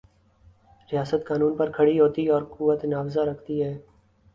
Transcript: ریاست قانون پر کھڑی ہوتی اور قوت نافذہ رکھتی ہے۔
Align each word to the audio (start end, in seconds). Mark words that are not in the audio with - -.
ریاست 0.89 1.27
قانون 1.27 1.55
پر 1.57 1.71
کھڑی 1.71 1.99
ہوتی 1.99 2.27
اور 2.27 2.41
قوت 2.49 2.85
نافذہ 2.85 3.19
رکھتی 3.19 3.63
ہے۔ 3.63 3.73